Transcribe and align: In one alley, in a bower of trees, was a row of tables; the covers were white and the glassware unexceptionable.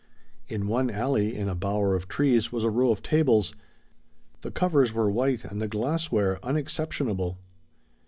In 0.47 0.67
one 0.67 0.89
alley, 0.89 1.35
in 1.35 1.47
a 1.47 1.53
bower 1.53 1.93
of 1.93 2.07
trees, 2.07 2.51
was 2.51 2.63
a 2.63 2.71
row 2.71 2.89
of 2.91 3.03
tables; 3.03 3.53
the 4.41 4.49
covers 4.49 4.91
were 4.91 5.11
white 5.11 5.43
and 5.45 5.61
the 5.61 5.67
glassware 5.67 6.39
unexceptionable. 6.41 7.37